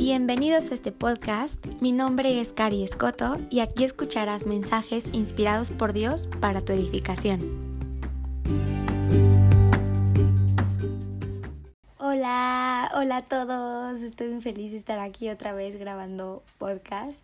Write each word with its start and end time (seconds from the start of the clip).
Bienvenidos 0.00 0.70
a 0.70 0.74
este 0.74 0.92
podcast. 0.92 1.62
Mi 1.82 1.92
nombre 1.92 2.40
es 2.40 2.54
Cari 2.54 2.82
Escoto 2.82 3.36
y 3.50 3.60
aquí 3.60 3.84
escucharás 3.84 4.46
mensajes 4.46 5.10
inspirados 5.12 5.70
por 5.70 5.92
Dios 5.92 6.26
para 6.40 6.62
tu 6.62 6.72
edificación. 6.72 7.42
Hola, 11.98 12.90
hola 12.94 13.18
a 13.18 13.20
todos. 13.20 14.00
Estoy 14.00 14.30
muy 14.30 14.40
feliz 14.40 14.72
de 14.72 14.78
estar 14.78 14.98
aquí 15.00 15.28
otra 15.28 15.52
vez 15.52 15.78
grabando 15.78 16.44
podcast. 16.56 17.22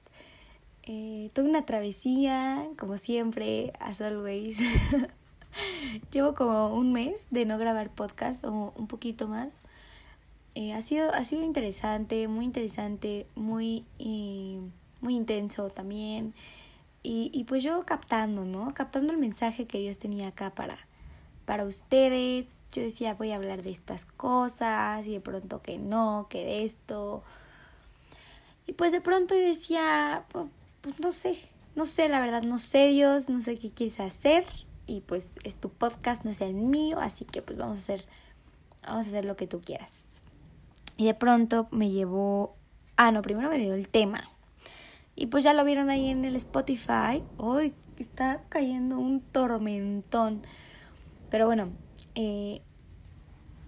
Eh, 0.82 1.30
tuve 1.32 1.48
una 1.48 1.64
travesía, 1.64 2.68
como 2.76 2.98
siempre, 2.98 3.72
as 3.80 4.02
always. 4.02 4.58
Llevo 6.12 6.34
como 6.34 6.74
un 6.74 6.92
mes 6.92 7.26
de 7.30 7.46
no 7.46 7.56
grabar 7.56 7.88
podcast 7.88 8.44
o 8.44 8.74
un 8.76 8.86
poquito 8.86 9.28
más. 9.28 9.48
Eh, 10.58 10.72
ha, 10.72 10.80
sido, 10.80 11.12
ha 11.12 11.22
sido 11.22 11.42
interesante, 11.42 12.28
muy 12.28 12.46
interesante, 12.46 13.26
muy, 13.34 13.84
eh, 13.98 14.58
muy 15.02 15.14
intenso 15.14 15.68
también. 15.68 16.32
Y, 17.02 17.30
y 17.34 17.44
pues 17.44 17.62
yo 17.62 17.84
captando, 17.84 18.46
¿no? 18.46 18.72
Captando 18.72 19.12
el 19.12 19.18
mensaje 19.18 19.66
que 19.66 19.78
Dios 19.80 19.98
tenía 19.98 20.28
acá 20.28 20.54
para, 20.54 20.78
para 21.44 21.64
ustedes. 21.66 22.46
Yo 22.72 22.80
decía, 22.80 23.12
voy 23.12 23.32
a 23.32 23.36
hablar 23.36 23.62
de 23.62 23.70
estas 23.70 24.06
cosas 24.06 25.06
y 25.06 25.12
de 25.12 25.20
pronto 25.20 25.60
que 25.60 25.76
no, 25.76 26.26
que 26.30 26.42
de 26.46 26.64
esto. 26.64 27.22
Y 28.66 28.72
pues 28.72 28.92
de 28.92 29.02
pronto 29.02 29.34
yo 29.34 29.42
decía, 29.42 30.24
pues, 30.32 30.46
pues 30.80 30.98
no 31.00 31.12
sé, 31.12 31.38
no 31.74 31.84
sé, 31.84 32.08
la 32.08 32.18
verdad, 32.18 32.42
no 32.42 32.56
sé 32.56 32.88
Dios, 32.88 33.28
no 33.28 33.42
sé 33.42 33.58
qué 33.58 33.68
quieres 33.72 34.00
hacer. 34.00 34.46
Y 34.86 35.02
pues 35.02 35.32
es 35.44 35.56
tu 35.56 35.68
podcast, 35.68 36.24
no 36.24 36.30
es 36.30 36.40
el 36.40 36.54
mío, 36.54 36.98
así 36.98 37.26
que 37.26 37.42
pues 37.42 37.58
vamos 37.58 37.76
a 37.76 37.80
hacer, 37.82 38.06
vamos 38.82 39.04
a 39.04 39.08
hacer 39.10 39.26
lo 39.26 39.36
que 39.36 39.46
tú 39.46 39.60
quieras. 39.60 40.05
Y 40.96 41.06
de 41.06 41.14
pronto 41.14 41.68
me 41.70 41.90
llevó... 41.90 42.56
Ah, 42.96 43.10
no, 43.12 43.22
primero 43.22 43.50
me 43.50 43.58
dio 43.58 43.74
el 43.74 43.88
tema. 43.88 44.30
Y 45.14 45.26
pues 45.26 45.44
ya 45.44 45.52
lo 45.52 45.64
vieron 45.64 45.90
ahí 45.90 46.08
en 46.08 46.24
el 46.24 46.36
Spotify. 46.36 47.22
Hoy 47.36 47.74
está 47.98 48.42
cayendo 48.48 48.98
un 48.98 49.20
tormentón. 49.20 50.42
Pero 51.30 51.46
bueno, 51.46 51.70
eh, 52.14 52.62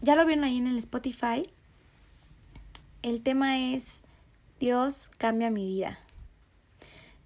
ya 0.03 0.17
lo 0.17 0.25
vieron 0.25 0.45
ahí 0.45 0.59
en 0.59 0.67
el 0.67 0.79
Spotify. 0.79 1.43
El 3.03 3.23
tema 3.23 3.59
es 3.59 4.03
Dios 4.59 5.11
cambia 5.19 5.51
mi 5.51 5.67
vida. 5.67 5.99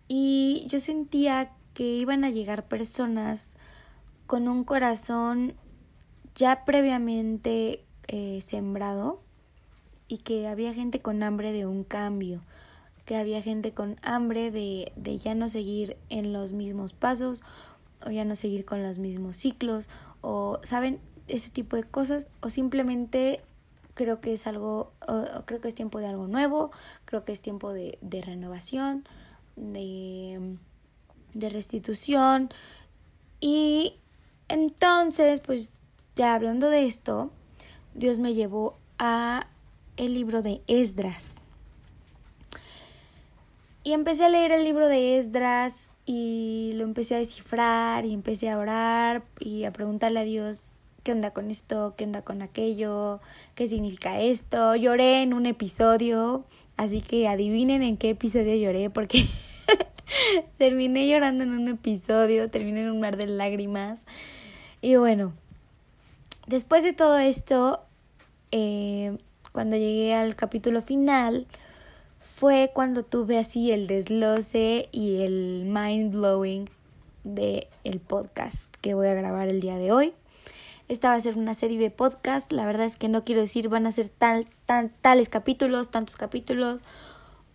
Y 0.08 0.66
yo 0.68 0.78
sentía 0.80 1.52
que 1.74 1.84
iban 1.84 2.24
a 2.24 2.30
llegar 2.30 2.68
personas 2.68 3.55
con 4.27 4.48
un 4.48 4.64
corazón 4.64 5.55
ya 6.34 6.64
previamente 6.64 7.84
eh, 8.08 8.40
sembrado 8.42 9.21
y 10.12 10.18
que 10.18 10.46
había 10.46 10.74
gente 10.74 11.00
con 11.00 11.22
hambre 11.22 11.52
de 11.52 11.64
un 11.64 11.84
cambio, 11.84 12.42
que 13.06 13.16
había 13.16 13.41
gente 13.41 13.72
con 13.72 13.96
hambre 14.02 14.50
de, 14.50 14.92
de 14.94 15.16
ya 15.16 15.34
no 15.34 15.48
seguir 15.48 15.96
en 16.10 16.34
los 16.34 16.52
mismos 16.52 16.92
pasos 16.92 17.42
o 18.05 18.10
ya 18.10 18.27
no 18.27 18.36
seguir 18.36 18.66
con 18.66 18.83
los 18.83 18.98
mismos 18.98 19.38
ciclos 19.38 19.88
o, 20.20 20.60
¿saben? 20.64 21.00
Ese 21.28 21.48
tipo 21.48 21.77
de 21.77 21.84
cosas 21.84 22.28
o 22.42 22.50
simplemente 22.50 23.40
creo 23.94 24.20
que 24.20 24.34
es 24.34 24.46
algo, 24.46 24.92
creo 25.46 25.62
que 25.62 25.68
es 25.68 25.74
tiempo 25.74 25.98
de 25.98 26.08
algo 26.08 26.27
nuevo, 26.27 26.72
creo 27.06 27.24
que 27.24 27.33
es 27.33 27.40
tiempo 27.40 27.72
de, 27.72 27.96
de 28.02 28.20
renovación, 28.20 29.08
de, 29.56 30.58
de 31.33 31.48
restitución 31.48 32.50
y 33.40 33.94
entonces 34.48 35.40
pues 35.40 35.72
ya 36.16 36.34
hablando 36.34 36.68
de 36.68 36.84
esto, 36.84 37.30
Dios 37.94 38.18
me 38.18 38.34
llevó 38.34 38.77
a 38.98 39.46
el 39.96 40.14
libro 40.14 40.42
de 40.42 40.60
Esdras. 40.66 41.36
Y 43.84 43.92
empecé 43.92 44.24
a 44.24 44.28
leer 44.28 44.52
el 44.52 44.64
libro 44.64 44.89
de 44.89 45.18
Esdras 45.18 45.89
y 46.06 46.72
lo 46.74 46.84
empecé 46.84 47.17
a 47.17 47.18
descifrar 47.18 48.05
y 48.05 48.12
empecé 48.12 48.50
a 48.50 48.58
orar 48.58 49.24
y 49.40 49.64
a 49.64 49.72
preguntarle 49.72 50.20
a 50.20 50.24
Dios 50.24 50.72
qué 51.02 51.12
onda 51.12 51.33
con 51.33 51.50
esto, 51.50 51.94
qué 51.96 52.05
onda 52.05 52.22
con 52.22 52.42
aquello, 52.42 53.20
qué 53.55 53.67
significa 53.67 54.20
esto. 54.20 54.77
Lloré 54.77 55.22
en 55.22 55.34
un 55.34 55.46
episodio, 55.46 56.44
así 56.77 57.00
que 57.00 57.28
adivinen 57.28 57.83
en 57.83 57.96
qué 57.96 58.11
episodio 58.11 58.55
lloré 58.55 58.88
porque 58.90 59.27
terminé 60.58 61.08
llorando 61.08 61.44
en 61.44 61.52
un 61.52 61.68
episodio, 61.68 62.48
terminé 62.50 62.83
en 62.83 62.90
un 62.90 63.00
mar 63.00 63.17
de 63.17 63.27
lágrimas. 63.27 64.06
Y 64.80 64.96
bueno, 64.96 65.33
después 66.46 66.83
de 66.83 66.92
todo 66.92 67.18
esto, 67.18 67.84
eh, 68.52 69.18
cuando 69.52 69.77
llegué 69.77 70.14
al 70.14 70.35
capítulo 70.35 70.83
final, 70.83 71.46
fue 72.20 72.70
cuando 72.74 73.02
tuve 73.02 73.39
así 73.39 73.70
el 73.70 73.86
desloce 73.86 74.89
y 74.92 75.20
el 75.20 75.64
mind 75.67 76.13
blowing 76.13 76.68
de 77.24 77.68
el 77.85 78.01
podcast 78.01 78.74
que 78.80 78.95
voy 78.95 79.08
a 79.08 79.14
grabar 79.14 79.48
el 79.48 79.61
día 79.61 79.77
de 79.77 79.92
hoy. 79.92 80.14
Esta 80.89 81.11
va 81.11 81.14
a 81.14 81.20
ser 81.20 81.36
una 81.36 81.55
serie 81.55 81.79
de 81.79 81.91
podcast, 81.91 82.51
la 82.51 82.67
verdad 82.67 82.86
es 82.86 82.96
que 82.96 83.08
no 83.08 83.24
quiero 83.24 83.41
decir 83.41 83.68
van 83.68 83.86
a 83.86 83.92
ser 83.92 84.08
tal, 84.08 84.46
tan, 84.67 84.91
tales 85.01 85.29
capítulos, 85.29 85.91
tantos 85.91 86.17
capítulos, 86.17 86.80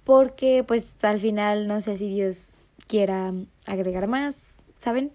porque 0.04 0.64
pues 0.66 0.96
al 1.04 1.20
final 1.20 1.68
no 1.68 1.82
sé 1.82 1.98
si 1.98 2.10
Dios 2.10 2.58
quiera 2.88 3.34
agregar 3.66 4.08
más, 4.08 4.64
¿saben? 4.78 5.12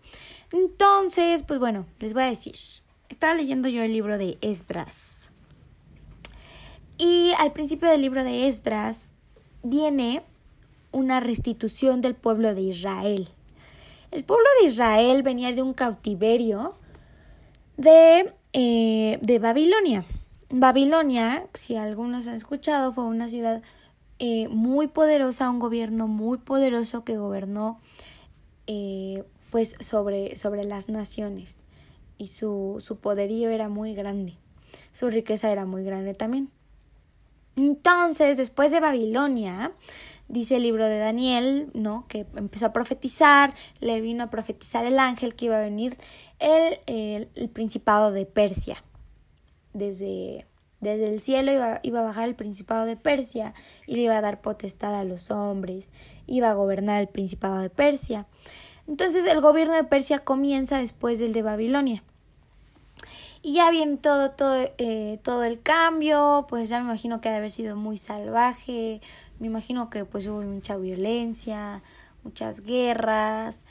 Entonces, 0.53 1.43
pues 1.43 1.59
bueno, 1.59 1.87
les 2.01 2.13
voy 2.13 2.25
a 2.25 2.27
decir, 2.27 2.55
estaba 3.09 3.35
leyendo 3.35 3.69
yo 3.69 3.83
el 3.83 3.93
libro 3.93 4.19
de 4.19 4.37
Esdras 4.43 5.22
y 6.99 7.33
al 7.39 7.53
principio 7.53 7.89
del 7.89 8.03
libro 8.03 8.25
de 8.25 8.49
Esdras 8.49 9.11
viene 9.63 10.23
una 10.93 11.21
restitución 11.21 12.01
del 12.01 12.15
pueblo 12.15 12.55
de 12.55 12.63
Israel. 12.63 13.29
El 14.11 14.25
pueblo 14.25 14.47
de 14.61 14.69
Israel 14.69 15.23
venía 15.23 15.53
de 15.53 15.63
un 15.63 15.73
cautiverio 15.73 16.75
de, 17.77 18.33
eh, 18.53 19.19
de 19.23 19.39
Babilonia. 19.39 20.05
Babilonia, 20.51 21.47
si 21.55 21.77
algunos 21.77 22.29
han 22.29 22.35
escuchado, 22.35 22.93
fue 22.93 23.05
una 23.05 23.29
ciudad 23.29 23.63
eh, 24.19 24.49
muy 24.49 24.87
poderosa, 24.87 25.49
un 25.49 25.59
gobierno 25.59 26.09
muy 26.09 26.39
poderoso 26.39 27.05
que 27.05 27.17
gobernó 27.17 27.81
eh, 28.67 29.25
pues 29.51 29.77
sobre, 29.81 30.37
sobre 30.37 30.65
las 30.65 30.89
naciones 30.89 31.65
y 32.19 32.29
su, 32.29 32.77
su 32.81 32.99
poderío 32.99 33.51
era 33.51 33.69
muy 33.69 33.95
grande, 33.95 34.35
su 34.93 35.11
riqueza 35.11 35.51
era 35.51 35.65
muy 35.65 35.83
grande 35.85 36.15
también. 36.15 36.51
Entonces, 37.57 38.37
después 38.37 38.73
de 38.73 38.81
Babilonia, 38.81 39.73
dice 40.29 40.57
el 40.57 40.63
libro 40.63 40.87
de 40.87 40.99
Daniel, 40.99 41.71
¿no? 41.75 42.07
Que 42.09 42.27
empezó 42.37 42.67
a 42.67 42.73
profetizar, 42.73 43.55
le 43.81 44.01
vino 44.01 44.25
a 44.25 44.31
profetizar 44.31 44.85
el 44.87 44.99
ángel 44.99 45.35
que 45.35 45.47
iba 45.47 45.59
a 45.59 45.61
venir 45.61 45.99
el, 46.39 46.79
el, 46.87 47.49
principado 47.51 48.13
de 48.13 48.25
Persia. 48.25 48.83
Desde, 49.75 50.47
desde 50.81 51.09
el 51.09 51.21
cielo 51.21 51.53
iba, 51.53 51.81
iba, 51.83 52.01
a 52.01 52.05
bajar 52.05 52.29
el 52.29 52.35
principado 52.35 52.87
de 52.87 52.97
Persia 52.97 53.53
y 53.87 53.97
le 53.97 54.03
iba 54.03 54.17
a 54.17 54.23
dar 54.23 54.41
potestad 54.41 54.95
a 54.95 55.05
los 55.05 55.31
hombres, 55.31 55.91
iba 56.27 56.51
a 56.51 56.55
gobernar 56.55 57.01
el 57.01 57.09
principado 57.09 57.59
de 57.59 57.71
Persia. 57.71 58.27
Entonces 58.89 59.27
el 59.27 59.41
gobierno 59.43 59.75
de 59.75 59.85
Persia 59.85 60.21
comienza 60.21 60.79
después 60.79 61.19
del 61.19 61.35
de 61.35 61.43
Babilonia. 61.43 62.03
Y 63.43 63.55
ya 63.55 63.71
viene 63.71 63.97
todo, 63.97 64.31
todo, 64.31 64.55
eh, 64.79 65.19
todo 65.25 65.43
el 65.43 65.61
cambio, 65.61 66.47
pues 66.49 66.69
ya 66.69 66.79
me 66.79 66.85
imagino 66.87 67.21
que 67.21 67.29
ha 67.29 67.33
de 67.33 67.39
haber 67.39 67.51
sido 67.51 67.75
muy 67.75 67.99
salvaje, 67.99 69.01
me 69.41 69.49
imagino 69.49 69.91
que 69.91 70.05
pues 70.05 70.29
hubo 70.29 70.43
mucha 70.43 70.77
violencia, 70.77 71.83
muchas 72.23 72.61
guerras 72.61 73.65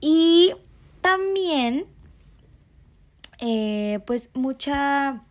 y 0.00 0.54
también 1.00 1.86
eh, 3.38 4.00
pues 4.06 4.30
mucha, 4.34 5.22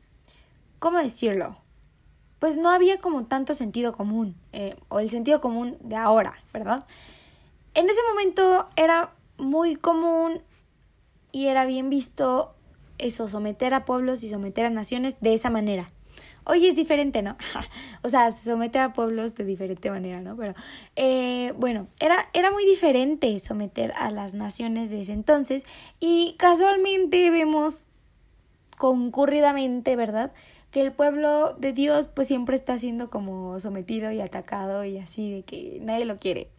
¿cómo 0.79 0.99
decirlo? 0.99 1.57
Pues 2.39 2.55
no 2.55 2.69
había 2.69 2.99
como 2.99 3.25
tanto 3.25 3.55
sentido 3.55 3.91
común, 3.91 4.35
eh, 4.53 4.77
o 4.87 4.99
el 4.99 5.09
sentido 5.09 5.41
común 5.41 5.77
de 5.81 5.97
ahora, 5.97 6.35
¿verdad? 6.53 6.85
En 7.73 7.89
ese 7.89 8.01
momento 8.09 8.69
era 8.77 9.11
muy 9.37 9.75
común 9.75 10.41
y 11.31 11.47
era 11.47 11.65
bien 11.65 11.89
visto 11.89 12.55
eso, 13.03 13.27
someter 13.29 13.73
a 13.73 13.85
pueblos 13.85 14.23
y 14.23 14.29
someter 14.29 14.65
a 14.65 14.69
naciones 14.69 15.17
de 15.21 15.33
esa 15.33 15.49
manera. 15.49 15.91
Hoy 16.45 16.67
es 16.67 16.75
diferente, 16.75 17.21
¿no? 17.21 17.37
o 18.03 18.09
sea, 18.09 18.31
someter 18.31 18.81
a 18.81 18.93
pueblos 18.93 19.35
de 19.35 19.45
diferente 19.45 19.89
manera, 19.89 20.21
¿no? 20.21 20.35
Pero 20.35 20.53
eh, 20.95 21.53
bueno, 21.57 21.87
era, 21.99 22.29
era 22.33 22.51
muy 22.51 22.65
diferente 22.65 23.39
someter 23.39 23.93
a 23.95 24.11
las 24.11 24.33
naciones 24.33 24.91
de 24.91 25.01
ese 25.01 25.13
entonces 25.13 25.65
y 25.99 26.35
casualmente 26.37 27.29
vemos 27.29 27.83
concurridamente, 28.77 29.95
¿verdad? 29.95 30.33
Que 30.71 30.81
el 30.81 30.91
pueblo 30.91 31.53
de 31.53 31.71
Dios 31.71 32.09
pues 32.09 32.27
siempre 32.27 32.55
está 32.55 32.77
siendo 32.77 33.09
como 33.09 33.59
sometido 33.59 34.11
y 34.11 34.19
atacado 34.19 34.83
y 34.83 34.97
así 34.97 35.31
de 35.31 35.43
que 35.43 35.79
nadie 35.81 36.05
lo 36.05 36.17
quiere. 36.17 36.49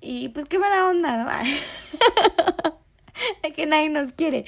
Y 0.00 0.28
pues 0.28 0.44
qué 0.44 0.58
mala 0.58 0.86
onda, 0.86 1.24
¿no? 1.24 1.30
que 3.56 3.66
nadie 3.66 3.88
nos 3.88 4.12
quiere. 4.12 4.44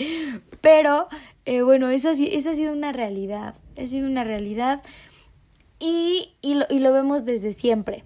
Pero 0.61 1.09
eh, 1.45 1.63
bueno, 1.63 1.89
esa 1.91 2.11
ha 2.11 2.15
sido 2.15 2.73
una 2.73 2.93
realidad. 2.93 3.55
Ha 3.79 3.87
sido 3.87 4.07
una 4.07 4.25
realidad. 4.25 4.83
y, 5.79 6.35
y, 6.43 6.55
lo, 6.55 6.67
y 6.69 6.79
lo 6.81 6.93
vemos 6.93 7.25
desde 7.25 7.53
siempre. 7.53 8.05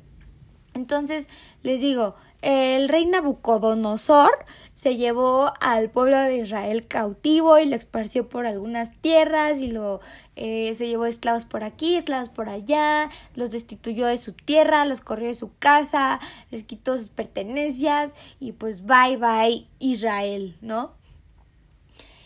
Entonces, 0.74 1.28
les 1.62 1.80
digo, 1.80 2.16
el 2.44 2.90
rey 2.90 3.06
Nabucodonosor 3.06 4.44
se 4.74 4.96
llevó 4.96 5.54
al 5.62 5.88
pueblo 5.88 6.20
de 6.20 6.36
Israel 6.36 6.86
cautivo 6.86 7.58
y 7.58 7.64
lo 7.64 7.74
esparció 7.74 8.28
por 8.28 8.44
algunas 8.44 8.92
tierras 9.00 9.60
y 9.60 9.68
lo 9.68 10.02
eh, 10.36 10.74
se 10.74 10.86
llevó 10.86 11.06
esclavos 11.06 11.46
por 11.46 11.64
aquí, 11.64 11.96
esclavos 11.96 12.28
por 12.28 12.50
allá, 12.50 13.08
los 13.34 13.50
destituyó 13.50 14.06
de 14.06 14.18
su 14.18 14.32
tierra, 14.32 14.84
los 14.84 15.00
corrió 15.00 15.28
de 15.28 15.34
su 15.34 15.56
casa, 15.58 16.20
les 16.50 16.64
quitó 16.64 16.98
sus 16.98 17.08
pertenencias 17.08 18.12
y 18.38 18.52
pues 18.52 18.84
bye 18.84 19.16
bye 19.16 19.66
Israel, 19.78 20.58
¿no? 20.60 20.92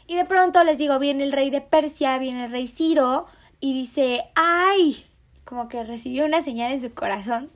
Y 0.09 0.17
de 0.17 0.25
pronto 0.25 0.65
les 0.65 0.79
digo, 0.79 0.99
viene 0.99 1.23
el 1.23 1.31
rey 1.31 1.51
de 1.51 1.61
Persia, 1.61 2.19
viene 2.19 2.47
el 2.47 2.51
rey 2.51 2.67
Ciro 2.67 3.27
y 3.61 3.73
dice, 3.73 4.25
ay, 4.35 5.07
como 5.45 5.69
que 5.69 5.85
recibió 5.85 6.25
una 6.25 6.43
señal 6.43 6.73
en 6.73 6.81
su 6.81 6.93
corazón 6.93 7.53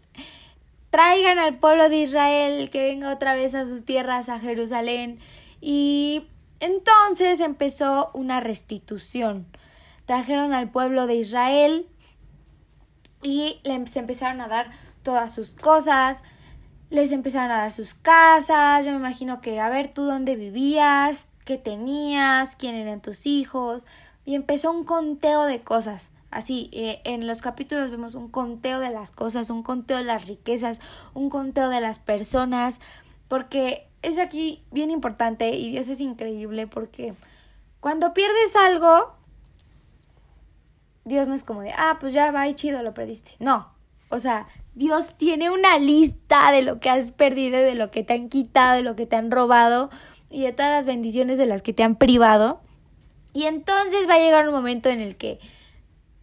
traigan 0.92 1.38
al 1.38 1.58
pueblo 1.58 1.88
de 1.88 1.96
Israel 1.96 2.68
que 2.68 2.86
venga 2.86 3.10
otra 3.10 3.34
vez 3.34 3.54
a 3.54 3.64
sus 3.64 3.82
tierras, 3.82 4.28
a 4.28 4.38
Jerusalén. 4.38 5.18
Y 5.62 6.28
entonces 6.60 7.40
empezó 7.40 8.10
una 8.12 8.40
restitución. 8.40 9.46
Trajeron 10.04 10.52
al 10.52 10.70
pueblo 10.70 11.06
de 11.06 11.14
Israel 11.14 11.88
y 13.22 13.58
les 13.64 13.96
empezaron 13.96 14.42
a 14.42 14.48
dar 14.48 14.68
todas 15.02 15.32
sus 15.32 15.50
cosas, 15.50 16.22
les 16.90 17.10
empezaron 17.10 17.50
a 17.50 17.56
dar 17.56 17.70
sus 17.70 17.94
casas, 17.94 18.84
yo 18.84 18.92
me 18.92 18.98
imagino 18.98 19.40
que, 19.40 19.60
a 19.60 19.70
ver, 19.70 19.94
tú 19.94 20.04
dónde 20.04 20.36
vivías, 20.36 21.26
qué 21.46 21.56
tenías, 21.56 22.54
quién 22.54 22.74
eran 22.74 23.00
tus 23.00 23.24
hijos, 23.24 23.86
y 24.26 24.34
empezó 24.34 24.70
un 24.70 24.84
conteo 24.84 25.44
de 25.44 25.62
cosas. 25.62 26.11
Así, 26.32 26.70
eh, 26.73 27.02
en 27.05 27.26
los 27.26 27.43
capítulos 27.43 27.90
vemos 27.90 28.14
un 28.14 28.29
conteo 28.29 28.81
de 28.81 28.88
las 28.88 29.11
cosas, 29.11 29.50
un 29.50 29.62
conteo 29.62 29.99
de 29.99 30.05
las 30.05 30.26
riquezas, 30.26 30.81
un 31.12 31.29
conteo 31.29 31.69
de 31.69 31.82
las 31.82 31.99
personas, 31.99 32.81
porque 33.29 33.87
es 34.00 34.19
aquí 34.19 34.62
bien 34.70 34.90
importante 34.90 35.50
y 35.50 35.70
Dios 35.70 35.88
es 35.88 36.00
increíble 36.00 36.67
porque 36.67 37.12
cuando 37.81 38.14
pierdes 38.14 38.56
algo, 38.56 39.14
Dios 41.05 41.29
no 41.29 41.34
es 41.34 41.44
como 41.44 41.61
de, 41.61 41.73
ah, 41.73 41.99
pues 42.00 42.14
ya 42.14 42.32
va 42.32 42.49
y 42.49 42.55
chido, 42.55 42.82
lo 42.82 42.94
perdiste. 42.94 43.32
No, 43.38 43.69
o 44.08 44.19
sea, 44.19 44.46
Dios 44.75 45.14
tiene 45.19 45.50
una 45.50 45.79
lista 45.79 46.50
de 46.50 46.62
lo 46.62 46.81
que 46.81 46.88
has 46.88 47.12
perdido, 47.12 47.58
de 47.58 47.75
lo 47.75 47.90
que 47.90 48.05
te 48.05 48.14
han 48.14 48.31
quitado, 48.31 48.76
de 48.76 48.82
lo 48.82 48.96
que 48.96 49.06
te 49.06 49.17
han 49.17 49.31
robado 49.31 49.90
y 50.31 50.44
de 50.44 50.52
todas 50.52 50.73
las 50.73 50.87
bendiciones 50.87 51.37
de 51.37 51.44
las 51.44 51.61
que 51.61 51.75
te 51.75 51.82
han 51.82 51.96
privado. 51.96 52.61
Y 53.34 53.44
entonces 53.44 54.08
va 54.08 54.14
a 54.14 54.19
llegar 54.19 54.49
un 54.49 54.55
momento 54.55 54.88
en 54.88 55.00
el 55.00 55.17
que 55.17 55.38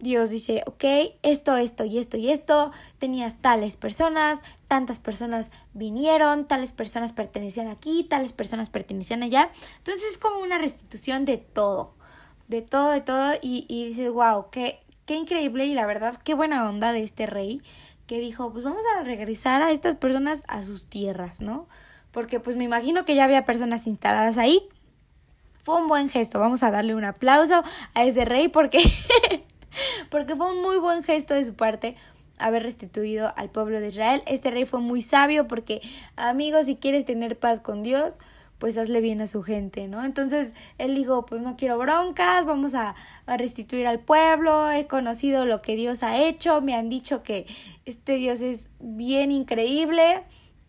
Dios 0.00 0.30
dice, 0.30 0.62
ok, 0.66 0.84
esto, 1.22 1.56
esto 1.56 1.84
y 1.84 1.98
esto 1.98 2.16
y 2.16 2.30
esto, 2.30 2.72
tenías 2.98 3.36
tales 3.40 3.76
personas, 3.76 4.42
tantas 4.66 4.98
personas 4.98 5.52
vinieron, 5.74 6.46
tales 6.46 6.72
personas 6.72 7.12
pertenecían 7.12 7.68
aquí, 7.68 8.04
tales 8.04 8.32
personas 8.32 8.70
pertenecían 8.70 9.22
allá. 9.22 9.50
Entonces 9.78 10.04
es 10.10 10.18
como 10.18 10.40
una 10.40 10.58
restitución 10.58 11.24
de 11.24 11.36
todo, 11.36 11.94
de 12.48 12.62
todo, 12.62 12.90
de 12.90 13.02
todo, 13.02 13.34
y, 13.42 13.66
y 13.68 13.88
dices, 13.88 14.10
wow, 14.10 14.46
qué, 14.50 14.80
qué 15.04 15.16
increíble 15.16 15.66
y 15.66 15.74
la 15.74 15.86
verdad, 15.86 16.16
qué 16.24 16.34
buena 16.34 16.68
onda 16.68 16.92
de 16.92 17.02
este 17.02 17.26
rey 17.26 17.62
que 18.06 18.18
dijo, 18.18 18.50
pues 18.50 18.64
vamos 18.64 18.84
a 18.96 19.02
regresar 19.04 19.62
a 19.62 19.70
estas 19.70 19.94
personas 19.94 20.42
a 20.48 20.62
sus 20.62 20.86
tierras, 20.86 21.40
¿no? 21.40 21.68
Porque 22.10 22.40
pues 22.40 22.56
me 22.56 22.64
imagino 22.64 23.04
que 23.04 23.14
ya 23.14 23.24
había 23.24 23.44
personas 23.44 23.86
instaladas 23.86 24.36
ahí. 24.36 24.66
Fue 25.62 25.76
un 25.76 25.86
buen 25.88 26.08
gesto, 26.08 26.40
vamos 26.40 26.62
a 26.62 26.70
darle 26.70 26.94
un 26.94 27.04
aplauso 27.04 27.62
a 27.94 28.04
ese 28.04 28.24
rey 28.24 28.48
porque 28.48 28.80
porque 30.10 30.36
fue 30.36 30.50
un 30.50 30.62
muy 30.62 30.78
buen 30.78 31.02
gesto 31.02 31.34
de 31.34 31.44
su 31.44 31.54
parte 31.54 31.96
haber 32.38 32.62
restituido 32.62 33.32
al 33.36 33.50
pueblo 33.50 33.80
de 33.80 33.88
Israel. 33.88 34.22
Este 34.26 34.50
rey 34.50 34.64
fue 34.64 34.80
muy 34.80 35.02
sabio 35.02 35.46
porque, 35.46 35.80
amigos, 36.16 36.66
si 36.66 36.76
quieres 36.76 37.04
tener 37.04 37.38
paz 37.38 37.60
con 37.60 37.82
Dios, 37.82 38.18
pues 38.58 38.76
hazle 38.76 39.00
bien 39.00 39.22
a 39.22 39.26
su 39.26 39.42
gente, 39.42 39.88
¿no? 39.88 40.04
Entonces 40.04 40.54
él 40.76 40.94
dijo, 40.94 41.24
pues 41.24 41.40
no 41.40 41.56
quiero 41.56 41.78
broncas, 41.78 42.44
vamos 42.44 42.74
a, 42.74 42.94
restituir 43.26 43.86
al 43.86 44.00
pueblo, 44.00 44.70
he 44.70 44.86
conocido 44.86 45.46
lo 45.46 45.62
que 45.62 45.76
Dios 45.76 46.02
ha 46.02 46.18
hecho, 46.18 46.60
me 46.60 46.74
han 46.74 46.90
dicho 46.90 47.22
que 47.22 47.46
este 47.86 48.16
Dios 48.16 48.42
es 48.42 48.68
bien 48.78 49.32
increíble 49.32 50.24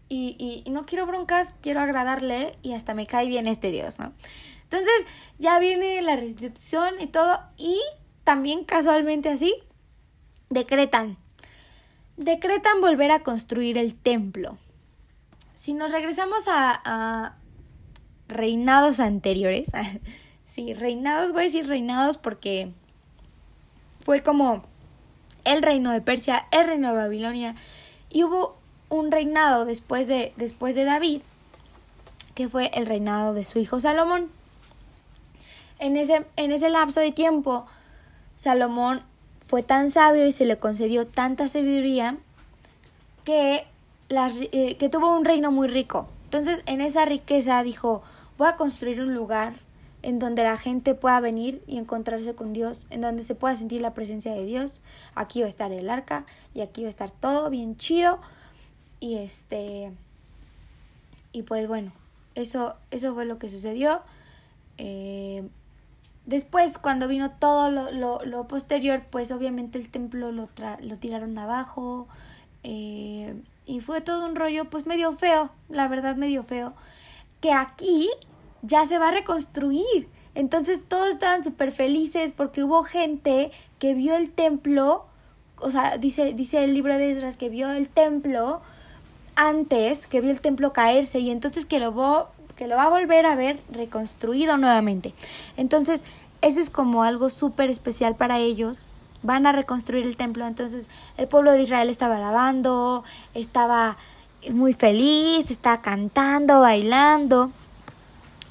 y, 0.08 0.64
y 0.66 0.70
no 0.70 0.86
quiero 0.86 1.06
broncas, 1.06 1.54
quiero 1.62 1.82
agradarle 1.82 2.56
y 2.62 2.74
hasta 2.74 2.94
me 2.94 3.06
cae 3.06 3.28
bien 3.28 3.48
este 3.48 3.72
Dios, 3.72 4.00
¿no? 4.00 4.14
Entonces 4.64 4.94
ya 5.38 5.60
viene 5.60 6.02
la 6.02 6.16
restitución 6.16 6.94
y 7.02 7.08
todo 7.08 7.42
y 7.58 7.78
también 8.24 8.64
casualmente 8.64 9.30
así, 9.30 9.56
decretan. 10.50 11.18
Decretan 12.18 12.82
volver 12.82 13.12
a 13.12 13.24
construir 13.24 13.78
el 13.78 13.96
templo. 13.96 14.58
Si 15.56 15.74
nos 15.74 15.92
regresamos 15.92 16.46
a, 16.48 17.36
reinados 18.28 19.00
anteriores, 19.00 19.72
sí, 20.46 20.74
reinados, 20.74 21.32
voy 21.32 21.42
a 21.42 21.46
decir 21.46 21.68
reinados 21.68 22.18
porque 22.18 22.72
fue 24.04 24.24
como 24.24 24.64
el 25.44 25.62
reino 25.62 25.92
de 25.92 26.02
Persia, 26.02 26.48
el 26.52 26.68
reino 26.68 26.90
de 26.90 26.96
Babilonia, 26.96 27.56
y 28.10 28.24
hubo 28.24 28.58
un 28.90 29.12
reinado 29.12 29.66
después 29.66 30.08
de, 30.08 30.34
después 30.36 30.76
de 30.76 30.84
David, 30.84 31.22
que 32.36 32.50
fue 32.50 32.72
el 32.74 32.86
reinado 32.86 33.34
de 33.34 33.46
su 33.46 33.60
hijo 33.60 33.80
Salomón. 33.80 34.30
En 35.80 35.98
ese, 35.98 36.26
en 36.36 36.52
ese 36.52 36.70
lapso 36.70 37.00
de 37.00 37.12
tiempo, 37.12 37.66
Salomón 38.42 39.04
fue 39.46 39.62
tan 39.62 39.92
sabio 39.92 40.26
y 40.26 40.32
se 40.32 40.46
le 40.46 40.58
concedió 40.58 41.06
tanta 41.06 41.48
sabiduría 41.48 42.18
que, 43.24 43.68
eh, 44.10 44.78
que 44.78 44.90
tuvo 44.90 45.16
un 45.16 45.26
reino 45.26 45.52
muy 45.52 45.68
rico. 45.68 46.10
Entonces, 46.24 46.64
en 46.66 46.82
esa 46.82 47.06
riqueza 47.06 47.62
dijo, 47.62 48.02
voy 48.40 48.48
a 48.48 48.56
construir 48.56 49.00
un 49.00 49.14
lugar 49.14 49.60
en 50.02 50.18
donde 50.18 50.42
la 50.42 50.58
gente 50.58 50.96
pueda 50.96 51.20
venir 51.20 51.62
y 51.68 51.78
encontrarse 51.78 52.34
con 52.34 52.52
Dios, 52.52 52.88
en 52.90 53.02
donde 53.02 53.22
se 53.22 53.36
pueda 53.36 53.56
sentir 53.56 53.80
la 53.80 53.94
presencia 53.94 54.34
de 54.34 54.44
Dios. 54.44 54.82
Aquí 55.14 55.42
va 55.42 55.46
a 55.46 55.50
estar 55.50 55.72
el 55.72 55.88
arca 55.88 56.26
y 56.56 56.62
aquí 56.62 56.82
va 56.82 56.88
a 56.88 56.90
estar 56.90 57.12
todo 57.12 57.48
bien 57.52 57.78
chido. 57.78 58.18
Y 59.00 59.18
este 59.18 59.92
y 61.32 61.44
pues 61.44 61.68
bueno, 61.68 61.92
eso 62.34 62.74
eso 62.90 63.14
fue 63.14 63.26
lo 63.26 63.38
que 63.38 63.50
sucedió. 63.50 64.02
Eh, 64.80 65.48
Después, 66.26 66.78
cuando 66.78 67.08
vino 67.08 67.32
todo 67.32 67.72
lo, 67.72 67.92
lo, 67.92 68.24
lo 68.26 68.48
posterior, 68.48 69.04
pues 69.10 69.32
obviamente 69.32 69.78
el 69.80 69.90
templo 69.90 70.32
lo, 70.32 70.50
lo 70.82 70.98
tiraron 70.98 71.38
abajo 71.38 72.08
eh, 72.64 73.34
y 73.66 73.80
fue 73.82 74.02
todo 74.02 74.26
un 74.26 74.36
rollo 74.36 74.70
pues 74.70 74.86
medio 74.86 75.14
feo, 75.14 75.50
la 75.70 75.88
verdad 75.88 76.16
medio 76.16 76.44
feo, 76.44 76.74
que 77.40 77.54
aquí 77.54 78.10
ya 78.62 78.86
se 78.86 79.00
va 79.00 79.10
a 79.10 79.12
reconstruir. 79.12 80.08
Entonces 80.36 80.82
todos 80.88 81.10
estaban 81.10 81.44
súper 81.44 81.72
felices 81.72 82.32
porque 82.32 82.64
hubo 82.64 82.84
gente 82.84 83.52
que 83.80 83.94
vio 83.94 84.16
el 84.16 84.30
templo, 84.30 85.06
o 85.58 85.72
sea, 85.72 85.98
dice, 85.98 86.34
dice 86.34 86.64
el 86.64 86.74
libro 86.74 86.96
de 86.98 87.12
Esdras 87.12 87.36
que 87.36 87.50
vio 87.50 87.72
el 87.72 87.90
templo 87.90 88.62
antes, 89.36 90.08
que 90.08 90.22
vio 90.22 90.32
el 90.32 90.40
templo 90.40 90.72
caerse 90.72 91.20
y 91.20 91.32
entonces 91.32 91.66
que 91.66 91.80
lo, 91.80 92.30
que 92.62 92.68
lo 92.68 92.76
va 92.76 92.84
a 92.84 92.90
volver 92.90 93.26
a 93.26 93.34
ver 93.34 93.60
reconstruido 93.72 94.56
nuevamente. 94.56 95.16
Entonces, 95.58 96.06
eso 96.44 96.60
es 96.60 96.70
como 96.70 97.02
algo 97.02 97.32
súper 97.32 97.72
especial 97.72 98.16
para 98.16 98.38
ellos. 98.38 98.88
Van 99.24 99.48
a 99.48 99.52
reconstruir 99.52 100.06
el 100.06 100.16
templo. 100.16 100.46
Entonces, 100.46 100.88
el 101.18 101.28
pueblo 101.28 101.54
de 101.54 101.64
Israel 101.64 101.90
estaba 101.90 102.18
alabando, 102.18 103.04
estaba 103.34 103.98
muy 104.52 104.76
feliz, 104.76 105.50
estaba 105.50 105.82
cantando, 105.82 106.62
bailando, 106.62 107.50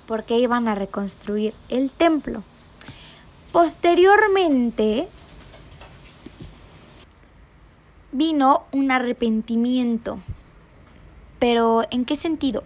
porque 0.06 0.40
iban 0.40 0.66
a 0.66 0.74
reconstruir 0.74 1.54
el 1.68 1.92
templo. 1.92 2.42
Posteriormente, 3.52 5.08
vino 8.10 8.64
un 8.72 8.90
arrepentimiento. 8.90 10.18
Pero, 11.38 11.84
¿en 11.92 12.04
qué 12.04 12.16
sentido? 12.16 12.64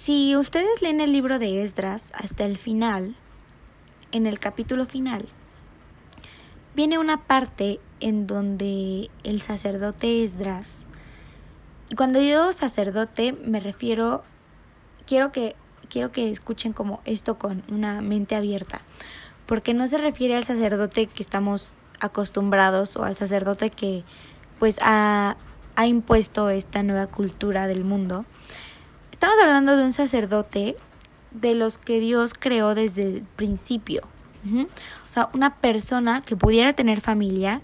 Si 0.00 0.36
ustedes 0.36 0.80
leen 0.80 1.00
el 1.00 1.12
libro 1.12 1.40
de 1.40 1.64
Esdras 1.64 2.12
hasta 2.14 2.44
el 2.44 2.56
final, 2.56 3.16
en 4.12 4.28
el 4.28 4.38
capítulo 4.38 4.86
final, 4.86 5.26
viene 6.76 6.98
una 6.98 7.24
parte 7.24 7.80
en 7.98 8.28
donde 8.28 9.10
el 9.24 9.42
sacerdote 9.42 10.22
Esdras, 10.22 10.72
y 11.90 11.96
cuando 11.96 12.20
digo 12.20 12.52
sacerdote 12.52 13.32
me 13.32 13.58
refiero, 13.58 14.22
quiero 15.04 15.32
que, 15.32 15.56
quiero 15.90 16.12
que 16.12 16.30
escuchen 16.30 16.72
como 16.72 17.00
esto 17.04 17.36
con 17.36 17.64
una 17.68 18.00
mente 18.00 18.36
abierta, 18.36 18.82
porque 19.46 19.74
no 19.74 19.88
se 19.88 19.98
refiere 19.98 20.36
al 20.36 20.44
sacerdote 20.44 21.08
que 21.08 21.24
estamos 21.24 21.72
acostumbrados 21.98 22.96
o 22.96 23.02
al 23.02 23.16
sacerdote 23.16 23.70
que 23.70 24.04
pues 24.60 24.78
ha, 24.80 25.36
ha 25.74 25.86
impuesto 25.88 26.50
esta 26.50 26.84
nueva 26.84 27.08
cultura 27.08 27.66
del 27.66 27.82
mundo, 27.82 28.26
Estamos 29.18 29.40
hablando 29.42 29.76
de 29.76 29.82
un 29.82 29.92
sacerdote 29.92 30.76
de 31.32 31.56
los 31.56 31.76
que 31.76 31.98
Dios 31.98 32.34
creó 32.38 32.76
desde 32.76 33.02
el 33.02 33.22
principio. 33.22 34.02
O 34.46 35.10
sea, 35.10 35.28
una 35.34 35.56
persona 35.56 36.20
que 36.20 36.36
pudiera 36.36 36.72
tener 36.74 37.00
familia, 37.00 37.60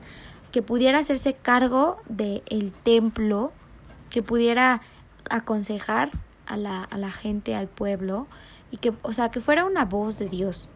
que 0.50 0.62
pudiera 0.62 0.99
hacerse 0.99 1.32
cargo 1.32 1.99
del 2.08 2.42
el 2.46 2.73
templo, 2.73 3.52
que 4.11 4.20
pudiera 4.20 4.80
aconsejar 5.30 6.11
a 6.46 6.56
la, 6.56 6.82
a 6.82 6.99
la 6.99 7.12
gente, 7.12 7.54
al 7.54 7.68
pueblo, 7.68 8.26
y 8.73 8.78
que, 8.78 8.92
o 9.02 9.12
sea, 9.12 9.30
que 9.30 9.40
fuera 9.40 9.64
una 9.64 9.84
voz 9.84 10.18
de 10.18 10.28
Dios. 10.28 10.68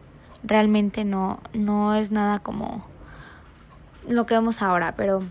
Realmente 0.45 1.03
no, 1.03 1.41
no 1.51 1.93
es 1.93 2.09
nada 2.11 2.39
como 2.39 2.87
lo 4.07 4.25
que 4.25 4.33
vemos 4.35 4.61
ahora, 4.61 4.95
pero 4.95 5.23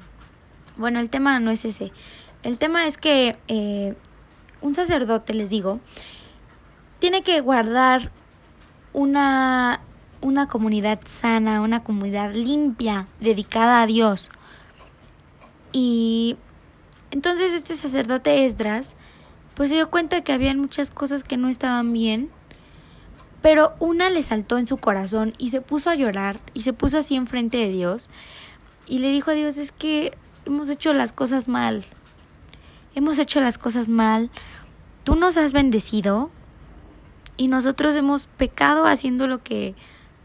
bueno, 0.77 1.01
el 1.01 1.09
tema 1.09 1.41
no 1.41 1.51
es 1.51 1.65
ese. 1.65 1.91
El 2.43 2.59
tema 2.59 2.87
es 2.87 2.99
que 2.99 3.39
eh, 3.49 3.97
un 4.61 4.75
sacerdote, 4.75 5.35
les 5.35 5.51
digo, 5.51 5.81
tiene 6.99 7.23
que 7.23 7.41
guardar 7.41 8.11
una, 8.93 9.81
una 10.21 10.49
comunidad 10.49 11.01
sana, 11.07 11.61
una 11.61 11.85
comunidad 11.85 12.35
limpia, 12.35 13.07
dedicada 13.21 13.83
a 13.83 13.87
Dios. 13.87 14.31
Y 15.73 16.37
entonces 17.11 17.53
este 17.53 17.75
sacerdote 17.75 18.45
Esdras, 18.45 18.97
pues 19.55 19.71
se 19.71 19.77
dio 19.77 19.91
cuenta 19.91 20.23
que 20.23 20.33
habían 20.33 20.59
muchas 20.59 20.91
cosas 20.91 21.25
que 21.25 21.37
no 21.37 21.49
estaban 21.49 21.93
bien, 21.93 22.31
pero 23.43 23.75
una 23.79 24.11
le 24.11 24.23
saltó 24.23 24.59
en 24.59 24.67
su 24.67 24.79
corazón 24.79 25.35
y 25.39 25.51
se 25.51 25.61
puso 25.61 25.91
a 25.91 25.95
llorar 25.95 26.41
y 26.55 26.63
se 26.63 26.73
puso 26.73 26.99
así 26.99 27.15
enfrente 27.15 27.59
de 27.59 27.69
Dios 27.69 28.11
y 28.87 28.99
le 28.99 29.11
dijo 29.11 29.31
a 29.31 29.35
Dios, 29.35 29.59
es 29.59 29.71
que 29.71 30.17
hemos 30.47 30.69
hecho 30.71 30.93
las 30.93 31.13
cosas 31.13 31.47
mal. 31.47 31.85
Hemos 32.95 33.19
hecho 33.19 33.41
las 33.41 33.59
cosas 33.59 33.89
mal. 33.89 34.31
Tú 35.05 35.15
nos 35.15 35.37
has 35.37 35.53
bendecido 35.53 36.31
y 37.37 37.49
nosotros 37.49 37.95
hemos 37.95 38.27
pecado 38.27 38.87
haciendo 38.87 39.27
lo 39.27 39.43
que 39.43 39.75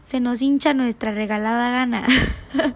se 0.04 0.20
nos 0.20 0.42
hincha 0.42 0.74
nuestra 0.74 1.12
regalada 1.12 1.70
gana. 1.70 2.06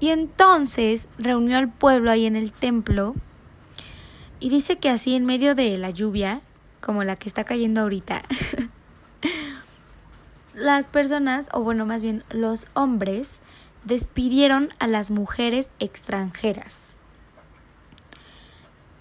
y 0.00 0.10
entonces 0.10 1.08
reunió 1.18 1.56
al 1.56 1.72
pueblo 1.72 2.10
ahí 2.10 2.26
en 2.26 2.36
el 2.36 2.52
templo 2.52 3.14
y 4.40 4.50
dice 4.50 4.76
que 4.76 4.90
así 4.90 5.14
en 5.14 5.24
medio 5.24 5.54
de 5.54 5.76
la 5.78 5.90
lluvia, 5.90 6.42
como 6.80 7.04
la 7.04 7.16
que 7.16 7.28
está 7.28 7.44
cayendo 7.44 7.80
ahorita, 7.80 8.22
las 10.54 10.86
personas, 10.86 11.48
o 11.52 11.62
bueno, 11.62 11.86
más 11.86 12.02
bien 12.02 12.24
los 12.30 12.66
hombres, 12.74 13.40
despidieron 13.84 14.68
a 14.78 14.86
las 14.86 15.10
mujeres 15.10 15.72
extranjeras. 15.78 16.94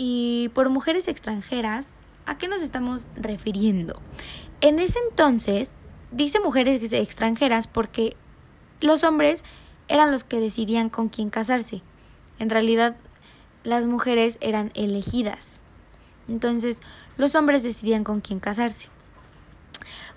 Y 0.06 0.50
por 0.50 0.70
mujeres 0.70 1.08
extranjeras, 1.08 1.88
¿a 2.26 2.38
qué 2.38 2.50
nos 2.50 2.62
estamos 2.62 3.08
refiriendo? 3.16 4.02
En 4.60 4.80
ese 4.80 5.00
entonces, 5.10 5.72
dice 6.12 6.42
mujeres 6.42 6.92
extranjeras 6.92 7.68
porque 7.68 8.18
los 8.82 9.06
hombres 9.06 9.46
eran 9.88 10.12
los 10.12 10.26
que 10.26 10.42
decidían 10.42 10.90
con 10.90 11.08
quién 11.08 11.30
casarse. 11.30 11.84
En 12.38 12.50
realidad, 12.50 12.98
las 13.64 13.86
mujeres 13.86 14.38
eran 14.42 14.72
elegidas. 14.74 15.62
Entonces, 16.28 16.82
los 17.16 17.34
hombres 17.36 17.64
decidían 17.64 18.04
con 18.04 18.20
quién 18.20 18.42
casarse. 18.42 18.90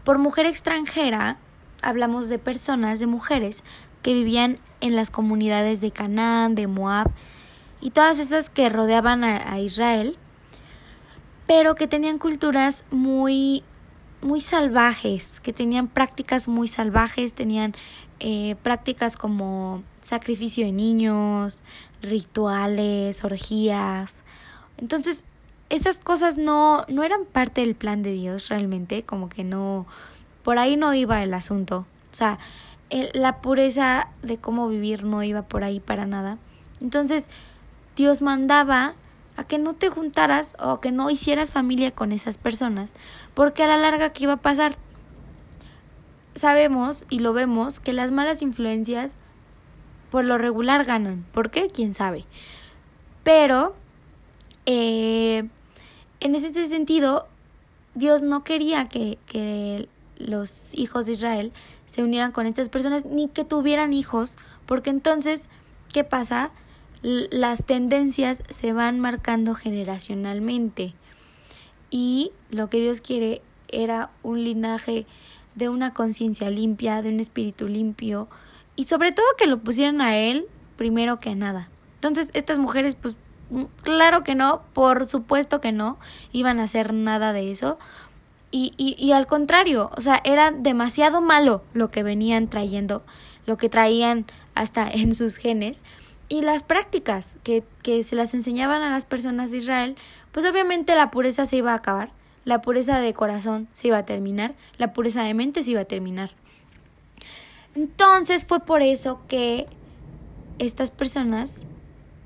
Por 0.02 0.18
mujer 0.18 0.46
extranjera, 0.46 1.38
hablamos 1.80 2.28
de 2.28 2.40
personas, 2.40 2.98
de 2.98 3.06
mujeres 3.06 3.62
que 4.02 4.14
vivían 4.14 4.58
en 4.80 4.96
las 4.96 5.10
comunidades 5.10 5.80
de 5.80 5.92
Canaán, 5.92 6.56
de 6.56 6.66
Moab 6.66 7.12
y 7.86 7.90
todas 7.90 8.18
esas 8.18 8.50
que 8.50 8.68
rodeaban 8.68 9.22
a, 9.22 9.60
Israel, 9.60 10.18
pero 11.46 11.76
que 11.76 11.86
tenían 11.86 12.18
culturas 12.18 12.84
muy 12.90 13.62
muy 14.20 14.40
salvajes, 14.40 15.38
que 15.38 15.52
tenían 15.52 15.86
prácticas 15.86 16.48
muy 16.48 16.66
salvajes, 16.66 17.32
tenían 17.32 17.76
eh, 18.18 18.56
prácticas 18.64 19.16
como 19.16 19.84
sacrificio 20.00 20.66
de 20.66 20.72
niños, 20.72 21.60
rituales, 22.02 23.22
orgías. 23.22 24.24
Entonces, 24.78 25.22
esas 25.70 25.98
cosas 25.98 26.36
no, 26.38 26.86
no 26.88 27.04
eran 27.04 27.24
parte 27.24 27.60
del 27.60 27.76
plan 27.76 28.02
de 28.02 28.14
Dios 28.14 28.48
realmente, 28.48 29.04
como 29.04 29.28
que 29.28 29.44
no, 29.44 29.86
por 30.42 30.58
ahí 30.58 30.76
no 30.76 30.92
iba 30.92 31.22
el 31.22 31.32
asunto. 31.32 31.86
O 32.10 32.14
sea, 32.16 32.40
la 32.90 33.40
pureza 33.42 34.08
de 34.24 34.38
cómo 34.38 34.68
vivir 34.68 35.04
no 35.04 35.22
iba 35.22 35.42
por 35.42 35.62
ahí 35.62 35.78
para 35.78 36.04
nada. 36.04 36.38
Entonces, 36.80 37.30
Dios 37.96 38.22
mandaba 38.22 38.94
a 39.36 39.44
que 39.44 39.58
no 39.58 39.74
te 39.74 39.88
juntaras 39.88 40.56
o 40.58 40.80
que 40.80 40.92
no 40.92 41.10
hicieras 41.10 41.52
familia 41.52 41.90
con 41.90 42.12
esas 42.12 42.38
personas, 42.38 42.94
porque 43.34 43.62
a 43.62 43.66
la 43.66 43.76
larga, 43.76 44.12
¿qué 44.12 44.24
iba 44.24 44.34
a 44.34 44.38
pasar? 44.38 44.76
Sabemos 46.34 47.04
y 47.08 47.18
lo 47.20 47.32
vemos 47.32 47.80
que 47.80 47.92
las 47.92 48.12
malas 48.12 48.42
influencias 48.42 49.16
por 50.10 50.24
lo 50.24 50.38
regular 50.38 50.84
ganan. 50.84 51.26
¿Por 51.32 51.50
qué? 51.50 51.68
¿Quién 51.68 51.94
sabe? 51.94 52.24
Pero, 53.24 53.74
eh, 54.66 55.48
en 56.20 56.34
ese 56.34 56.52
sentido, 56.68 57.26
Dios 57.94 58.22
no 58.22 58.44
quería 58.44 58.86
que, 58.86 59.18
que 59.26 59.88
los 60.18 60.54
hijos 60.72 61.06
de 61.06 61.12
Israel 61.12 61.52
se 61.86 62.02
unieran 62.02 62.32
con 62.32 62.46
estas 62.46 62.68
personas 62.68 63.04
ni 63.04 63.28
que 63.28 63.44
tuvieran 63.44 63.92
hijos, 63.92 64.36
porque 64.66 64.90
entonces, 64.90 65.48
¿qué 65.92 66.04
pasa? 66.04 66.50
Las 67.02 67.64
tendencias 67.64 68.42
se 68.48 68.72
van 68.72 69.00
marcando 69.00 69.54
generacionalmente 69.54 70.94
y 71.90 72.32
lo 72.50 72.68
que 72.68 72.80
Dios 72.80 73.00
quiere 73.00 73.42
era 73.68 74.10
un 74.22 74.42
linaje 74.44 75.06
de 75.54 75.68
una 75.68 75.94
conciencia 75.94 76.50
limpia, 76.50 77.02
de 77.02 77.10
un 77.10 77.20
espíritu 77.20 77.68
limpio 77.68 78.28
y 78.74 78.84
sobre 78.84 79.12
todo 79.12 79.26
que 79.38 79.46
lo 79.46 79.58
pusieran 79.58 80.00
a 80.00 80.16
Él 80.16 80.46
primero 80.76 81.20
que 81.20 81.34
nada. 81.34 81.68
Entonces 81.96 82.30
estas 82.34 82.58
mujeres 82.58 82.94
pues 82.94 83.14
claro 83.82 84.24
que 84.24 84.34
no, 84.34 84.62
por 84.72 85.06
supuesto 85.06 85.60
que 85.60 85.72
no, 85.72 85.98
iban 86.32 86.60
a 86.60 86.64
hacer 86.64 86.92
nada 86.92 87.32
de 87.32 87.50
eso, 87.50 87.78
y, 88.50 88.72
y, 88.76 88.96
y 88.98 89.12
al 89.12 89.26
contrario, 89.26 89.90
o 89.96 90.00
sea, 90.00 90.20
era 90.24 90.50
demasiado 90.50 91.20
malo 91.20 91.62
lo 91.74 91.90
que 91.90 92.02
venían 92.02 92.48
trayendo, 92.48 93.02
lo 93.44 93.56
que 93.56 93.68
traían 93.68 94.24
hasta 94.54 94.88
en 94.90 95.14
sus 95.14 95.36
genes. 95.36 95.82
Y 96.28 96.42
las 96.42 96.62
prácticas 96.62 97.36
que, 97.44 97.62
que 97.82 98.02
se 98.02 98.16
las 98.16 98.34
enseñaban 98.34 98.82
a 98.82 98.90
las 98.90 99.04
personas 99.04 99.50
de 99.50 99.58
Israel, 99.58 99.96
pues 100.32 100.44
obviamente 100.44 100.94
la 100.94 101.10
pureza 101.10 101.46
se 101.46 101.56
iba 101.56 101.72
a 101.72 101.76
acabar, 101.76 102.10
la 102.44 102.62
pureza 102.62 102.98
de 102.98 103.14
corazón 103.14 103.68
se 103.72 103.88
iba 103.88 103.98
a 103.98 104.06
terminar, 104.06 104.54
la 104.78 104.92
pureza 104.92 105.22
de 105.22 105.34
mente 105.34 105.62
se 105.62 105.72
iba 105.72 105.82
a 105.82 105.86
terminar. 105.86 106.32
Entonces 107.74 108.46
fue 108.46 108.60
por 108.60 108.82
eso 108.82 109.20
que 109.28 109.66
estas 110.58 110.90
personas 110.90 111.66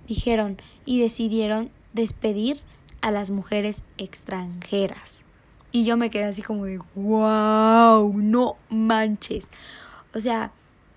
dijeron 0.06 0.58
y 0.84 1.00
decidieron 1.00 1.70
despedir 1.92 2.60
a 3.00 3.10
las 3.10 3.30
mujeres 3.30 3.82
extranjeras. 3.98 5.24
Y 5.72 5.84
yo 5.84 5.96
me 5.96 6.10
quedé 6.10 6.24
así 6.24 6.42
como 6.42 6.64
de, 6.64 6.80
wow, 6.94 8.12
no 8.14 8.56
manches. 8.68 9.48
O 10.14 10.20
sea, 10.20 10.52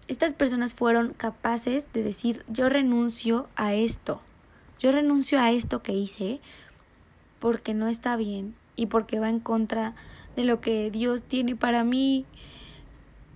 estas 0.08 0.34
personas 0.34 0.76
fueron 0.76 1.14
capaces 1.14 1.92
de 1.94 2.04
decir, 2.04 2.44
yo 2.48 2.70
renuncio 2.70 3.48
a 3.56 3.74
esto. 3.74 4.22
Yo 4.80 4.92
renuncio 4.92 5.40
a 5.40 5.52
esto 5.52 5.82
que 5.82 5.94
hice 5.94 6.42
porque 7.40 7.74
no 7.74 7.88
está 7.88 8.16
bien 8.16 8.56
y 8.76 8.88
porque 8.88 9.20
va 9.20 9.30
en 9.30 9.40
contra 9.40 9.96
de 10.36 10.44
lo 10.44 10.62
que 10.62 10.92
Dios 10.92 11.22
tiene 11.22 11.56
para 11.56 11.84
mí 11.84 12.26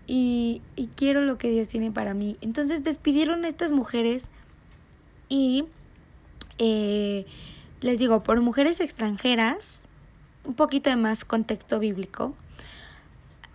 y, 0.08 0.62
y 0.76 0.88
quiero 0.88 1.22
lo 1.22 1.38
que 1.38 1.50
Dios 1.50 1.68
tiene 1.68 1.92
para 1.92 2.14
mí. 2.14 2.38
Entonces 2.42 2.84
despidieron 2.84 3.46
a 3.46 3.48
estas 3.48 3.72
mujeres 3.72 4.28
y 5.30 5.66
eh, 6.58 7.26
les 7.82 8.00
digo, 8.00 8.24
por 8.24 8.42
mujeres 8.42 8.80
extranjeras 8.80 9.82
un 10.44 10.56
poquito 10.56 10.90
de 10.90 10.96
más 10.96 11.26
contexto 11.26 11.80
bíblico, 11.80 12.36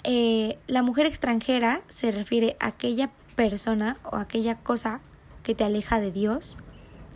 eh, 0.05 0.59
la 0.67 0.83
mujer 0.83 1.07
extranjera 1.07 1.83
se 1.89 2.11
refiere 2.11 2.57
a 2.61 2.69
aquella 2.69 3.11
persona 3.37 3.97
o 4.05 4.17
aquella 4.17 4.57
cosa 4.57 5.01
que 5.43 5.55
te 5.55 5.65
aleja 5.65 6.01
de 6.01 6.11
Dios, 6.11 6.59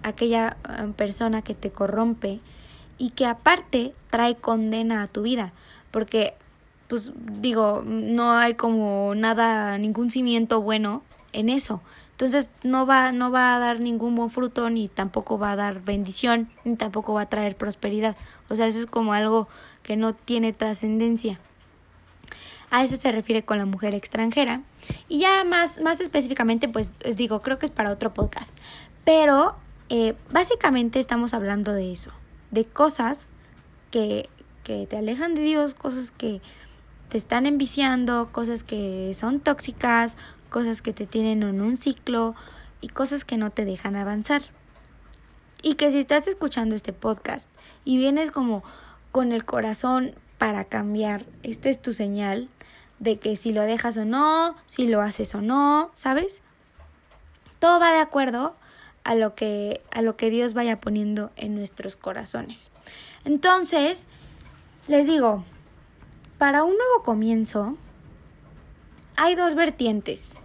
aquella 0.02 0.57
eh, 0.69 0.93
persona 0.97 1.43
que 1.43 1.55
te 1.55 1.71
corrompe 1.71 2.40
y 2.99 3.11
que 3.11 3.26
aparte 3.26 3.95
trae 4.11 4.37
condena 4.37 5.02
a 5.02 5.09
tu 5.09 5.23
vida, 5.23 5.52
porque 5.90 6.35
pues 6.88 7.12
digo, 7.40 7.83
no 7.85 8.33
hay 8.35 8.55
como 8.55 9.14
nada, 9.16 9.76
ningún 9.78 10.11
cimiento 10.11 10.62
bueno 10.62 11.02
en 11.33 11.49
eso. 11.49 11.83
Entonces 12.12 12.49
no 12.62 12.87
va, 12.87 13.12
no 13.12 13.31
va 13.31 13.57
a 13.57 13.59
dar 13.59 13.81
ningún 13.81 14.14
buen 14.14 14.31
fruto, 14.31 14.71
ni 14.71 14.88
tampoco 14.88 15.38
va 15.38 15.52
a 15.52 15.57
dar 15.57 15.83
bendición, 15.83 16.49
ni 16.64 16.76
tampoco 16.76 17.12
va 17.12 17.23
a 17.23 17.28
traer 17.28 17.57
prosperidad. 17.57 18.16
O 18.49 18.57
sea, 18.57 18.69
eso 18.69 18.78
es 18.78 18.87
como 18.87 19.12
algo 19.12 19.49
que 19.83 19.97
no 19.97 20.14
tiene 20.14 20.52
trascendencia. 20.52 21.40
A 22.70 22.82
eso 22.82 22.96
se 22.96 23.12
refiere 23.12 23.44
con 23.44 23.58
la 23.58 23.66
mujer 23.66 23.94
extranjera. 23.94 24.62
Y 25.08 25.20
ya 25.20 25.44
más, 25.44 25.80
más 25.80 26.00
específicamente, 26.00 26.68
pues 26.68 26.92
digo, 27.14 27.42
creo 27.42 27.58
que 27.58 27.66
es 27.66 27.73
para 27.73 27.90
otro 27.90 28.12
podcast. 28.12 28.56
Pero 29.04 29.56
eh, 29.88 30.14
básicamente 30.30 30.99
estamos 30.99 31.32
hablando 31.32 31.73
de 31.73 31.92
eso, 31.92 32.11
de 32.50 32.64
cosas 32.64 33.30
que, 33.90 34.28
que 34.64 34.87
te 34.87 34.96
alejan 34.96 35.35
de 35.35 35.42
Dios, 35.42 35.75
cosas 35.75 36.11
que 36.11 36.40
te 37.08 37.18
están 37.18 37.46
enviciando, 37.46 38.30
cosas 38.32 38.64
que 38.64 39.12
son 39.14 39.38
tóxicas, 39.38 40.16
cosas 40.49 40.82
que 40.82 40.92
te 40.92 41.06
tienen 41.06 41.42
en 41.44 41.61
un 41.61 41.76
ciclo 41.76 42.35
y 42.80 42.88
cosas 42.88 43.25
que 43.25 43.37
no 43.37 43.50
te 43.50 43.64
dejan 43.64 43.94
avanzar. 43.94 44.42
Y 45.62 45.75
que 45.75 45.90
si 45.90 45.99
estás 45.99 46.26
escuchando 46.26 46.75
este 46.75 46.92
podcast 46.92 47.49
y 47.85 47.96
vienes 47.96 48.30
como 48.30 48.64
con 49.12 49.32
el 49.32 49.44
corazón 49.44 50.14
para 50.38 50.64
cambiar, 50.64 51.25
esta 51.42 51.68
es 51.68 51.80
tu 51.80 51.92
señal 51.92 52.49
de 52.98 53.18
que 53.18 53.36
si 53.36 53.52
lo 53.52 53.62
dejas 53.62 53.96
o 53.98 54.04
no, 54.04 54.56
si 54.66 54.86
lo 54.86 55.00
haces 55.00 55.34
o 55.34 55.40
no, 55.40 55.90
¿sabes? 55.94 56.42
Todo 57.58 57.80
va 57.80 57.92
de 57.92 58.00
acuerdo 58.00 58.54
a 59.04 59.14
lo 59.14 59.34
que 59.34 59.82
a 59.92 60.02
lo 60.02 60.16
que 60.16 60.30
Dios 60.30 60.54
vaya 60.54 60.80
poniendo 60.80 61.30
en 61.36 61.54
nuestros 61.54 61.96
corazones. 61.96 62.70
Entonces, 63.24 64.06
les 64.88 65.06
digo, 65.06 65.44
para 66.38 66.64
un 66.64 66.76
nuevo 66.76 67.02
comienzo 67.02 67.76
hay 69.16 69.34
dos 69.34 69.54
vertientes. 69.54 70.36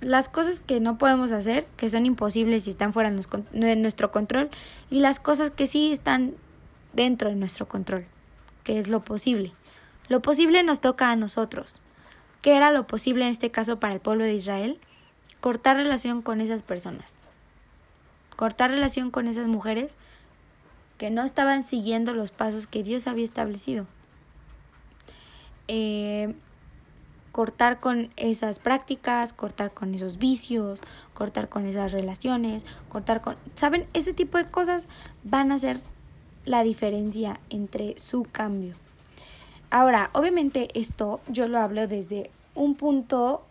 Las 0.00 0.28
cosas 0.28 0.60
que 0.60 0.80
no 0.80 0.98
podemos 0.98 1.32
hacer, 1.32 1.66
que 1.76 1.88
son 1.88 2.04
imposibles 2.04 2.66
y 2.66 2.70
están 2.70 2.92
fuera 2.92 3.10
de 3.10 3.76
nuestro 3.76 4.10
control, 4.10 4.50
y 4.90 5.00
las 5.00 5.18
cosas 5.18 5.50
que 5.50 5.66
sí 5.66 5.92
están 5.92 6.34
dentro 6.92 7.30
de 7.30 7.36
nuestro 7.36 7.66
control, 7.66 8.06
que 8.64 8.78
es 8.78 8.88
lo 8.88 9.00
posible. 9.00 9.52
Lo 10.08 10.20
posible 10.20 10.62
nos 10.62 10.80
toca 10.80 11.10
a 11.10 11.16
nosotros. 11.16 11.80
¿Qué 12.42 12.56
era 12.56 12.70
lo 12.70 12.86
posible 12.86 13.24
en 13.24 13.30
este 13.30 13.50
caso 13.50 13.80
para 13.80 13.94
el 13.94 14.00
pueblo 14.00 14.24
de 14.24 14.34
Israel? 14.34 14.78
Cortar 15.40 15.76
relación 15.76 16.20
con 16.20 16.40
esas 16.40 16.62
personas. 16.62 17.18
Cortar 18.36 18.70
relación 18.70 19.10
con 19.10 19.28
esas 19.28 19.46
mujeres 19.46 19.96
que 20.98 21.10
no 21.10 21.22
estaban 21.22 21.64
siguiendo 21.64 22.12
los 22.12 22.30
pasos 22.30 22.66
que 22.66 22.82
Dios 22.82 23.06
había 23.06 23.24
establecido. 23.24 23.86
Eh, 25.68 26.34
cortar 27.32 27.80
con 27.80 28.10
esas 28.16 28.58
prácticas, 28.58 29.32
cortar 29.32 29.72
con 29.72 29.94
esos 29.94 30.18
vicios, 30.18 30.80
cortar 31.14 31.48
con 31.48 31.66
esas 31.66 31.92
relaciones, 31.92 32.64
cortar 32.88 33.22
con... 33.22 33.36
¿Saben? 33.54 33.86
Ese 33.94 34.12
tipo 34.12 34.38
de 34.38 34.50
cosas 34.50 34.86
van 35.24 35.50
a 35.50 35.58
ser 35.58 35.80
la 36.44 36.62
diferencia 36.62 37.40
entre 37.48 37.98
su 37.98 38.24
cambio. 38.30 38.76
Ahora, 39.74 40.10
obviamente 40.12 40.68
esto 40.78 41.20
yo 41.26 41.48
lo 41.48 41.58
hablo 41.58 41.88
desde 41.88 42.30
un 42.54 42.76
punto 42.76 43.42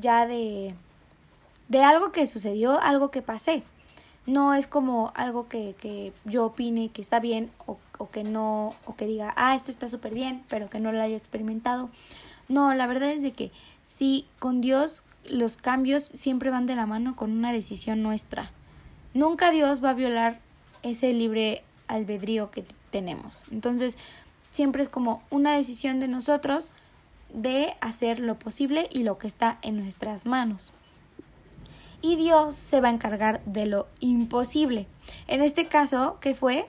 ya 0.00 0.26
de, 0.26 0.74
de 1.68 1.84
algo 1.84 2.10
que 2.10 2.26
sucedió, 2.26 2.80
algo 2.80 3.12
que 3.12 3.22
pasé. 3.22 3.62
No 4.26 4.54
es 4.54 4.66
como 4.66 5.12
algo 5.14 5.46
que, 5.46 5.76
que 5.78 6.12
yo 6.24 6.46
opine 6.46 6.88
que 6.88 7.00
está 7.00 7.20
bien 7.20 7.52
o, 7.68 7.78
o 7.98 8.10
que 8.10 8.24
no, 8.24 8.74
o 8.84 8.96
que 8.96 9.06
diga, 9.06 9.32
ah, 9.36 9.54
esto 9.54 9.70
está 9.70 9.86
súper 9.86 10.12
bien, 10.12 10.42
pero 10.48 10.68
que 10.68 10.80
no 10.80 10.90
lo 10.90 11.00
haya 11.00 11.16
experimentado. 11.16 11.88
No, 12.48 12.74
la 12.74 12.88
verdad 12.88 13.12
es 13.12 13.22
de 13.22 13.30
que 13.30 13.52
sí, 13.84 14.26
con 14.40 14.60
Dios 14.60 15.04
los 15.24 15.56
cambios 15.56 16.02
siempre 16.02 16.50
van 16.50 16.66
de 16.66 16.74
la 16.74 16.86
mano 16.86 17.14
con 17.14 17.30
una 17.30 17.52
decisión 17.52 18.02
nuestra. 18.02 18.50
Nunca 19.14 19.52
Dios 19.52 19.84
va 19.84 19.90
a 19.90 19.94
violar 19.94 20.40
ese 20.82 21.12
libre 21.12 21.62
albedrío 21.86 22.50
que 22.50 22.64
tenemos. 22.90 23.44
Entonces, 23.52 23.96
siempre 24.50 24.82
es 24.82 24.88
como 24.88 25.22
una 25.30 25.56
decisión 25.56 26.00
de 26.00 26.08
nosotros 26.08 26.72
de 27.32 27.74
hacer 27.80 28.20
lo 28.20 28.38
posible 28.38 28.88
y 28.90 29.04
lo 29.04 29.18
que 29.18 29.26
está 29.26 29.58
en 29.62 29.76
nuestras 29.76 30.26
manos. 30.26 30.72
Y 32.02 32.16
Dios 32.16 32.54
se 32.54 32.80
va 32.80 32.88
a 32.88 32.92
encargar 32.92 33.42
de 33.44 33.66
lo 33.66 33.86
imposible. 34.00 34.86
En 35.26 35.42
este 35.42 35.66
caso, 35.66 36.18
¿qué 36.20 36.34
fue? 36.34 36.66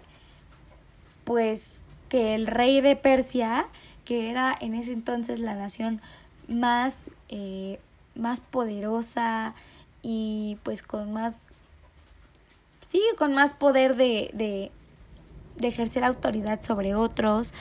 Pues 1.24 1.72
que 2.10 2.36
el 2.36 2.48
rey 2.48 2.82
de 2.82 2.98
Persia, 2.98 3.68
que 4.04 4.30
era 4.30 4.56
en 4.60 4.76
ese 4.76 4.92
entonces 4.92 5.40
la 5.40 5.56
nación 5.56 6.02
más, 6.50 7.10
eh, 7.30 7.80
más 8.16 8.42
poderosa 8.42 9.54
y 10.02 10.58
pues 10.64 10.84
con 10.84 11.14
más, 11.14 11.38
sí, 12.90 13.02
con 13.18 13.34
más 13.34 13.54
poder 13.54 13.96
de, 13.96 14.32
de, 14.34 14.72
de 15.58 15.68
ejercer 15.68 16.04
autoridad 16.04 16.62
sobre 16.62 16.96
otros, 16.96 17.54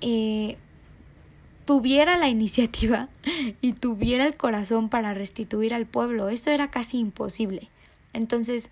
eh, 0.00 0.56
tuviera 1.64 2.18
la 2.18 2.28
iniciativa 2.28 3.08
y 3.60 3.74
tuviera 3.74 4.26
el 4.26 4.36
corazón 4.36 4.88
para 4.88 5.14
restituir 5.14 5.74
al 5.74 5.86
pueblo. 5.86 6.28
Esto 6.28 6.50
era 6.50 6.70
casi 6.70 6.98
imposible. 6.98 7.68
Entonces, 8.12 8.70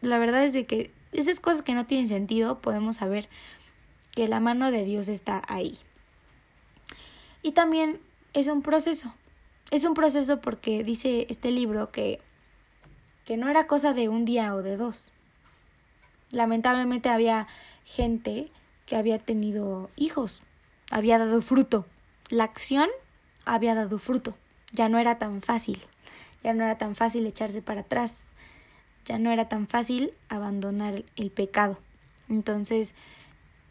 la 0.00 0.18
verdad 0.18 0.44
es 0.44 0.52
de 0.52 0.64
que 0.64 0.90
esas 1.12 1.40
cosas 1.40 1.62
que 1.62 1.74
no 1.74 1.86
tienen 1.86 2.08
sentido, 2.08 2.60
podemos 2.60 2.96
saber 2.96 3.28
que 4.14 4.28
la 4.28 4.40
mano 4.40 4.70
de 4.70 4.84
Dios 4.84 5.08
está 5.08 5.42
ahí. 5.48 5.78
Y 7.42 7.52
también 7.52 8.00
es 8.34 8.46
un 8.48 8.62
proceso. 8.62 9.14
Es 9.70 9.84
un 9.84 9.94
proceso 9.94 10.40
porque 10.40 10.84
dice 10.84 11.26
este 11.30 11.50
libro 11.50 11.90
que, 11.90 12.20
que 13.24 13.36
no 13.36 13.48
era 13.48 13.66
cosa 13.66 13.92
de 13.92 14.08
un 14.08 14.24
día 14.24 14.54
o 14.54 14.62
de 14.62 14.76
dos 14.76 15.12
lamentablemente 16.32 17.08
había 17.08 17.46
gente 17.84 18.50
que 18.86 18.96
había 18.96 19.18
tenido 19.18 19.90
hijos, 19.96 20.42
había 20.90 21.18
dado 21.18 21.40
fruto. 21.42 21.86
La 22.28 22.44
acción 22.44 22.88
había 23.44 23.74
dado 23.74 23.98
fruto. 23.98 24.34
Ya 24.72 24.88
no 24.88 24.98
era 24.98 25.18
tan 25.18 25.42
fácil. 25.42 25.80
Ya 26.42 26.54
no 26.54 26.64
era 26.64 26.78
tan 26.78 26.96
fácil 26.96 27.26
echarse 27.26 27.62
para 27.62 27.82
atrás. 27.82 28.22
Ya 29.04 29.18
no 29.18 29.30
era 29.30 29.48
tan 29.48 29.68
fácil 29.68 30.12
abandonar 30.28 31.04
el 31.16 31.30
pecado. 31.30 31.78
Entonces, 32.28 32.94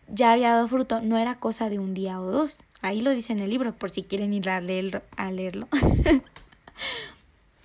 ya 0.08 0.32
había 0.32 0.54
dado 0.54 0.68
fruto. 0.68 1.02
No 1.02 1.18
era 1.18 1.36
cosa 1.36 1.70
de 1.70 1.80
un 1.80 1.94
día 1.94 2.22
o 2.22 2.32
dos. 2.32 2.64
Ahí 2.82 3.02
lo 3.02 3.12
dice 3.12 3.34
en 3.34 3.40
el 3.40 3.50
libro, 3.50 3.74
por 3.74 3.90
si 3.90 4.04
quieren 4.04 4.34
ir 4.34 4.50
a 4.50 4.62
leerlo. 4.62 5.02
A 5.18 5.32
leerlo. 5.32 5.68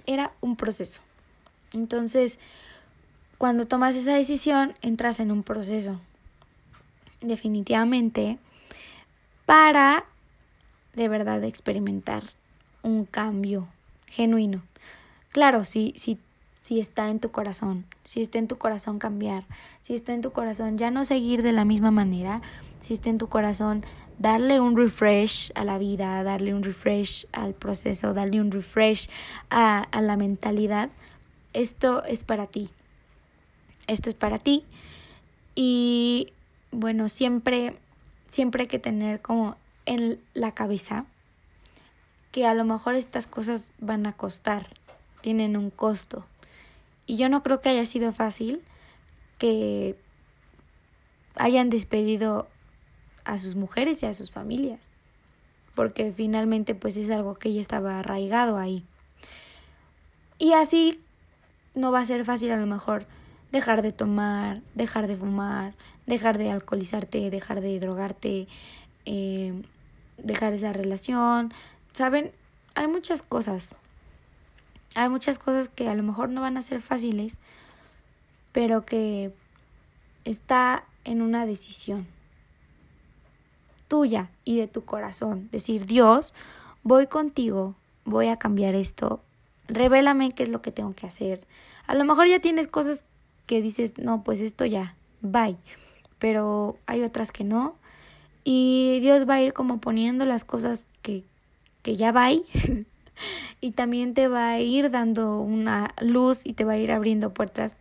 era 0.06 0.32
un 0.40 0.56
proceso. 0.56 1.00
Entonces, 1.72 2.38
cuando 3.38 3.66
tomas 3.66 3.94
esa 3.94 4.14
decisión, 4.14 4.74
entras 4.80 5.20
en 5.20 5.30
un 5.30 5.42
proceso. 5.42 6.00
Definitivamente, 7.20 8.38
para 9.44 10.04
de 10.94 11.08
verdad 11.08 11.44
experimentar 11.44 12.22
un 12.82 13.04
cambio 13.04 13.68
genuino. 14.06 14.62
Claro, 15.30 15.64
si, 15.64 15.92
si, 15.96 16.18
si 16.62 16.80
está 16.80 17.10
en 17.10 17.20
tu 17.20 17.30
corazón, 17.30 17.84
si 18.04 18.22
está 18.22 18.38
en 18.38 18.48
tu 18.48 18.56
corazón 18.56 18.98
cambiar, 18.98 19.44
si 19.80 19.94
está 19.94 20.14
en 20.14 20.22
tu 20.22 20.32
corazón 20.32 20.78
ya 20.78 20.90
no 20.90 21.04
seguir 21.04 21.42
de 21.42 21.52
la 21.52 21.66
misma 21.66 21.90
manera, 21.90 22.40
si 22.80 22.94
está 22.94 23.10
en 23.10 23.18
tu 23.18 23.28
corazón 23.28 23.84
darle 24.18 24.60
un 24.60 24.76
refresh 24.76 25.52
a 25.54 25.64
la 25.64 25.76
vida, 25.76 26.22
darle 26.22 26.54
un 26.54 26.62
refresh 26.62 27.26
al 27.32 27.52
proceso, 27.52 28.14
darle 28.14 28.40
un 28.40 28.50
refresh 28.50 29.10
a, 29.50 29.80
a 29.82 30.00
la 30.00 30.16
mentalidad, 30.16 30.88
esto 31.52 32.02
es 32.04 32.24
para 32.24 32.46
ti 32.46 32.70
esto 33.86 34.08
es 34.08 34.14
para 34.14 34.38
ti. 34.38 34.64
Y 35.54 36.32
bueno, 36.70 37.08
siempre, 37.08 37.76
siempre 38.28 38.62
hay 38.62 38.68
que 38.68 38.78
tener 38.78 39.20
como 39.20 39.56
en 39.86 40.20
la 40.34 40.52
cabeza 40.52 41.06
que 42.32 42.46
a 42.46 42.54
lo 42.54 42.64
mejor 42.64 42.94
estas 42.94 43.26
cosas 43.26 43.68
van 43.78 44.06
a 44.06 44.12
costar, 44.12 44.66
tienen 45.22 45.56
un 45.56 45.70
costo. 45.70 46.26
Y 47.06 47.16
yo 47.16 47.28
no 47.28 47.42
creo 47.42 47.60
que 47.60 47.70
haya 47.70 47.86
sido 47.86 48.12
fácil 48.12 48.62
que 49.38 49.96
hayan 51.36 51.70
despedido 51.70 52.48
a 53.24 53.38
sus 53.38 53.54
mujeres 53.54 54.02
y 54.02 54.06
a 54.06 54.14
sus 54.14 54.30
familias, 54.30 54.80
porque 55.74 56.12
finalmente 56.12 56.74
pues 56.74 56.96
es 56.96 57.10
algo 57.10 57.34
que 57.34 57.52
ya 57.52 57.60
estaba 57.60 57.98
arraigado 57.98 58.58
ahí. 58.58 58.84
Y 60.38 60.52
así 60.52 61.00
no 61.74 61.92
va 61.92 62.00
a 62.00 62.06
ser 62.06 62.24
fácil 62.24 62.50
a 62.50 62.56
lo 62.56 62.66
mejor 62.66 63.06
dejar 63.56 63.80
de 63.82 63.92
tomar, 63.92 64.60
dejar 64.74 65.06
de 65.06 65.16
fumar, 65.16 65.74
dejar 66.06 66.36
de 66.36 66.50
alcoholizarte, 66.50 67.30
dejar 67.30 67.60
de 67.62 67.80
drogarte, 67.80 68.48
eh, 69.06 69.62
dejar 70.18 70.52
esa 70.52 70.72
relación. 70.72 71.52
Saben, 71.92 72.32
hay 72.74 72.86
muchas 72.86 73.22
cosas. 73.22 73.74
Hay 74.94 75.08
muchas 75.08 75.38
cosas 75.38 75.68
que 75.68 75.88
a 75.88 75.94
lo 75.94 76.02
mejor 76.02 76.28
no 76.28 76.42
van 76.42 76.56
a 76.56 76.62
ser 76.62 76.80
fáciles, 76.82 77.36
pero 78.52 78.84
que 78.84 79.32
está 80.24 80.84
en 81.04 81.22
una 81.22 81.46
decisión 81.46 82.06
tuya 83.88 84.30
y 84.44 84.58
de 84.58 84.68
tu 84.68 84.84
corazón. 84.84 85.48
Decir, 85.50 85.86
Dios, 85.86 86.34
voy 86.82 87.06
contigo, 87.06 87.74
voy 88.04 88.28
a 88.28 88.36
cambiar 88.36 88.74
esto, 88.74 89.22
revélame 89.68 90.32
qué 90.32 90.42
es 90.42 90.48
lo 90.50 90.60
que 90.60 90.72
tengo 90.72 90.94
que 90.94 91.06
hacer. 91.06 91.46
A 91.86 91.94
lo 91.94 92.04
mejor 92.04 92.26
ya 92.26 92.40
tienes 92.40 92.68
cosas 92.68 93.04
que 93.46 93.62
dices, 93.62 93.98
no, 93.98 94.22
pues 94.22 94.40
esto 94.40 94.64
ya, 94.64 94.94
bye. 95.22 95.56
Pero 96.18 96.76
hay 96.86 97.02
otras 97.02 97.32
que 97.32 97.44
no. 97.44 97.76
Y 98.44 99.00
Dios 99.00 99.28
va 99.28 99.34
a 99.34 99.42
ir 99.42 99.52
como 99.52 99.78
poniendo 99.78 100.24
las 100.24 100.44
cosas 100.44 100.86
que, 101.02 101.24
que 101.82 101.96
ya 101.96 102.12
bye. 102.12 102.44
y 103.60 103.72
también 103.72 104.14
te 104.14 104.28
va 104.28 104.50
a 104.50 104.60
ir 104.60 104.90
dando 104.90 105.40
una 105.40 105.94
luz 106.00 106.44
y 106.44 106.52
te 106.52 106.64
va 106.64 106.72
a 106.72 106.78
ir 106.78 106.92
abriendo 106.92 107.32
puertas 107.32 107.76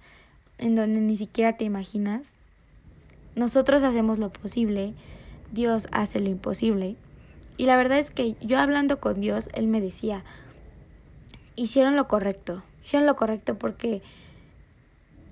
en 0.58 0.76
donde 0.76 1.02
ni 1.02 1.18
siquiera 1.18 1.58
te 1.58 1.66
imaginas. 1.66 2.36
Nosotros 3.36 3.84
hacemos 3.84 4.20
lo 4.20 4.32
posible, 4.32 4.94
Dios 5.52 5.88
hace 5.92 6.20
lo 6.20 6.30
imposible. 6.30 6.96
Y 7.58 7.66
la 7.66 7.78
verdad 7.78 7.98
es 7.98 8.12
que 8.12 8.36
yo 8.42 8.60
hablando 8.60 9.00
con 9.00 9.20
Dios, 9.20 9.50
Él 9.54 9.68
me 9.68 9.82
decía, 9.82 10.24
hicieron 11.56 11.96
lo 11.96 12.08
correcto, 12.08 12.64
hicieron 12.84 13.06
lo 13.06 13.16
correcto 13.16 13.58
porque 13.58 14.02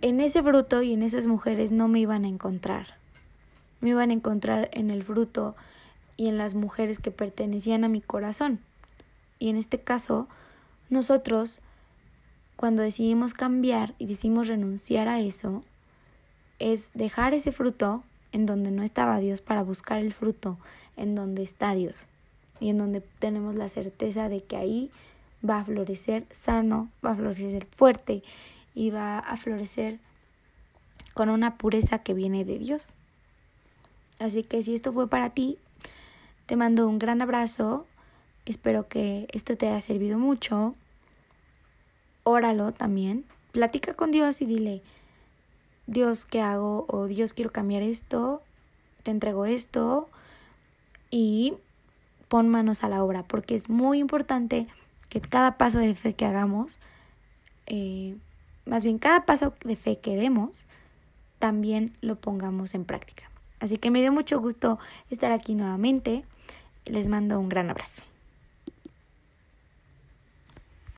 en 0.04 0.20
ese 0.20 0.44
fruto 0.44 0.82
y 0.82 0.92
en 0.92 1.02
esas 1.02 1.28
mujeres 1.28 1.72
no 1.72 1.88
me 1.88 2.02
iban 2.02 2.26
a 2.26 2.28
encontrar. 2.28 2.98
Me 3.80 3.92
iban 3.92 4.10
a 4.10 4.14
encontrar 4.14 4.70
en 4.74 4.92
el 4.92 5.02
fruto 5.02 5.56
y 6.18 6.28
en 6.28 6.38
las 6.38 6.56
mujeres 6.56 7.00
que 7.00 7.10
pertenecían 7.10 7.86
a 7.86 7.88
mi 7.88 8.02
corazón. 8.02 8.60
Y 9.40 9.50
en 9.50 9.56
este 9.56 9.80
caso, 9.80 10.28
nosotros, 10.90 11.62
cuando 12.58 12.82
decidimos 12.82 13.34
cambiar 13.34 13.94
y 13.98 14.08
decidimos 14.08 14.50
renunciar 14.50 15.08
a 15.08 15.22
eso, 15.22 15.64
es 16.60 16.92
dejar 16.94 17.34
ese 17.34 17.54
fruto 17.54 18.04
en 18.34 18.46
donde 18.46 18.72
no 18.72 18.84
estaba 18.84 19.20
Dios 19.20 19.40
para 19.40 19.64
buscar 19.64 20.00
el 20.00 20.12
fruto 20.12 20.58
en 20.98 21.16
donde 21.16 21.44
está 21.44 21.76
Dios 21.76 22.08
y 22.60 22.72
en 22.72 22.78
donde 22.78 23.00
tenemos 23.20 23.56
la 23.56 23.70
certeza 23.70 24.28
de 24.28 24.44
que 24.44 24.58
ahí 24.58 24.92
va 25.50 25.60
a 25.60 25.64
florecer 25.64 26.26
sano, 26.30 26.90
va 27.06 27.12
a 27.12 27.16
florecer 27.16 27.68
fuerte 27.68 28.22
y 28.76 28.90
va 28.90 29.20
a 29.20 29.38
florecer 29.38 30.00
con 31.14 31.30
una 31.30 31.58
pureza 31.58 32.00
que 32.00 32.14
viene 32.14 32.46
de 32.46 32.58
Dios. 32.60 32.88
Así 34.20 34.44
que 34.44 34.64
si 34.64 34.74
esto 34.74 34.92
fue 34.92 35.08
para 35.08 35.32
ti, 35.32 35.58
te 36.46 36.56
mando 36.56 36.88
un 36.88 37.00
gran 37.00 37.22
abrazo. 37.22 37.86
Espero 38.46 38.88
que 38.88 39.28
esto 39.32 39.56
te 39.56 39.68
haya 39.68 39.82
servido 39.82 40.18
mucho. 40.18 40.76
Óralo 42.24 42.72
también. 42.72 43.26
Platica 43.52 43.94
con 43.94 44.12
Dios 44.12 44.42
y 44.42 44.46
dile, 44.46 44.82
Dios, 45.88 46.26
¿qué 46.26 46.42
hago? 46.42 46.86
O 46.88 47.06
Dios, 47.06 47.34
quiero 47.34 47.52
cambiar 47.52 47.84
esto. 47.84 48.42
Te 49.04 49.12
entrego 49.12 49.46
esto. 49.46 50.10
Y 51.12 51.54
pon 52.28 52.50
manos 52.50 52.84
a 52.84 52.90
la 52.90 53.04
obra, 53.04 53.24
porque 53.24 53.56
es 53.56 53.70
muy 53.70 54.00
importante 54.00 54.68
que 55.10 55.22
cada 55.22 55.58
paso 55.58 55.80
de 55.80 55.94
fe 55.94 56.16
que 56.16 56.26
hagamos, 56.26 56.80
eh, 57.68 58.16
más 58.66 58.84
bien 58.84 58.98
cada 58.98 59.26
paso 59.26 59.54
de 59.64 59.76
fe 59.76 60.00
que 60.00 60.16
demos, 60.16 60.66
también 61.40 61.98
lo 62.02 62.16
pongamos 62.16 62.74
en 62.74 62.86
práctica. 62.86 63.30
Así 63.60 63.78
que 63.78 63.92
me 63.92 64.02
dio 64.02 64.12
mucho 64.12 64.40
gusto 64.40 64.80
estar 65.10 65.32
aquí 65.32 65.56
nuevamente. 65.56 66.24
Les 66.86 67.08
mando 67.08 67.40
un 67.40 67.50
gran 67.50 67.70
abrazo. 67.70 68.04